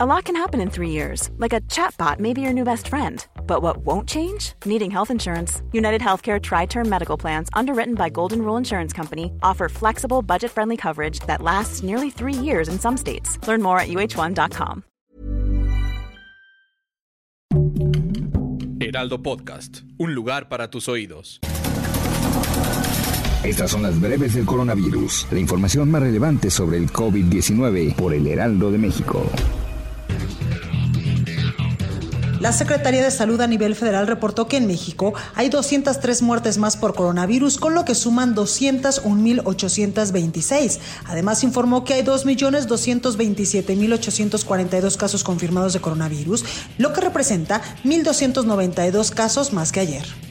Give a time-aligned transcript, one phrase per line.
[0.00, 2.86] A lot can happen in three years, like a chatbot may be your new best
[2.86, 3.26] friend.
[3.48, 4.52] But what won't change?
[4.64, 5.60] Needing health insurance.
[5.72, 10.52] United Healthcare Tri Term Medical Plans, underwritten by Golden Rule Insurance Company, offer flexible, budget
[10.52, 13.44] friendly coverage that lasts nearly three years in some states.
[13.48, 14.84] Learn more at uh1.com.
[18.78, 21.40] Heraldo Podcast, un lugar para tus oídos.
[23.42, 28.28] Estas son las breves del coronavirus, la información más relevante sobre el COVID-19 por el
[28.28, 29.28] Heraldo de México.
[32.40, 36.76] La Secretaría de Salud a nivel federal reportó que en México hay 203 muertes más
[36.76, 40.78] por coronavirus, con lo que suman 201.826.
[41.06, 46.44] Además, informó que hay 2.227.842 casos confirmados de coronavirus,
[46.78, 50.27] lo que representa 1.292 casos más que ayer.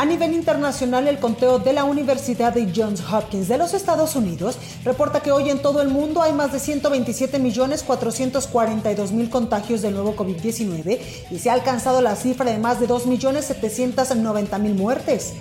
[0.00, 4.56] A nivel internacional, el conteo de la Universidad de Johns Hopkins de los Estados Unidos
[4.82, 11.00] reporta que hoy en todo el mundo hay más de 127.442.000 contagios del nuevo COVID-19
[11.30, 15.34] y se ha alcanzado la cifra de más de 2.790.000 muertes.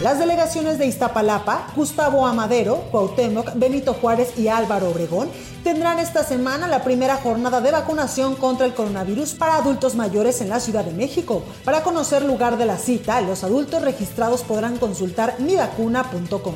[0.00, 5.28] Las delegaciones de Iztapalapa, Gustavo Amadero, Cuauhtémoc, Benito Juárez y Álvaro Obregón
[5.62, 10.48] tendrán esta semana la primera jornada de vacunación contra el coronavirus para adultos mayores en
[10.48, 11.44] la Ciudad de México.
[11.64, 16.54] Para conocer lugar de la cita, los adultos registrados podrán consultar mivacuna.com.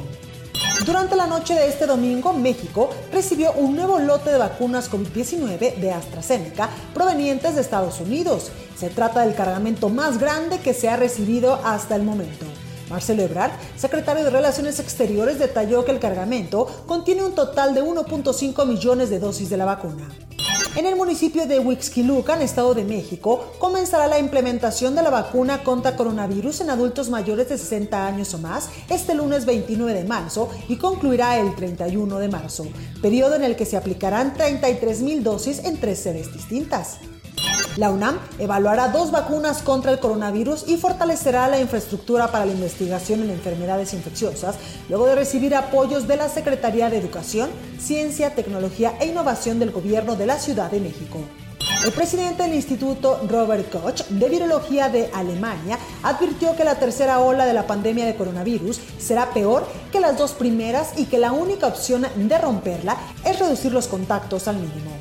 [0.84, 5.92] Durante la noche de este domingo, México recibió un nuevo lote de vacunas COVID-19 de
[5.92, 8.50] AstraZeneca provenientes de Estados Unidos.
[8.76, 12.46] Se trata del cargamento más grande que se ha recibido hasta el momento.
[12.88, 18.66] Marcelo Ebrard, secretario de Relaciones Exteriores, detalló que el cargamento contiene un total de 1.5
[18.66, 20.08] millones de dosis de la vacuna.
[20.76, 25.96] En el municipio de Huixquilucan, Estado de México, comenzará la implementación de la vacuna contra
[25.96, 30.76] coronavirus en adultos mayores de 60 años o más este lunes 29 de marzo y
[30.76, 32.66] concluirá el 31 de marzo,
[33.00, 36.98] periodo en el que se aplicarán 33 mil dosis en tres sedes distintas.
[37.76, 43.22] La UNAM evaluará dos vacunas contra el coronavirus y fortalecerá la infraestructura para la investigación
[43.22, 44.56] en enfermedades infecciosas,
[44.88, 50.16] luego de recibir apoyos de la Secretaría de Educación, Ciencia, Tecnología e Innovación del Gobierno
[50.16, 51.18] de la Ciudad de México.
[51.84, 57.44] El presidente del Instituto Robert Koch de Virología de Alemania advirtió que la tercera ola
[57.44, 61.66] de la pandemia de coronavirus será peor que las dos primeras y que la única
[61.66, 64.95] opción de romperla es reducir los contactos al mínimo.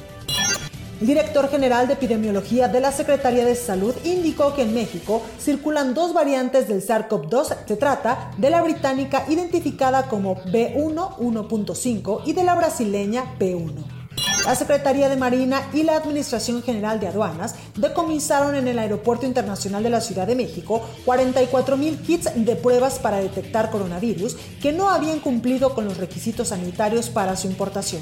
[1.02, 5.94] El director general de epidemiología de la Secretaría de Salud indicó que en México circulan
[5.94, 7.56] dos variantes del SARS-CoV-2.
[7.68, 13.74] Se trata de la británica identificada como B1 1.5 y de la brasileña P1.
[14.46, 19.84] La Secretaría de Marina y la Administración General de Aduanas decomisaron en el Aeropuerto Internacional
[19.84, 24.90] de la Ciudad de México 44 mil kits de pruebas para detectar coronavirus que no
[24.90, 28.02] habían cumplido con los requisitos sanitarios para su importación.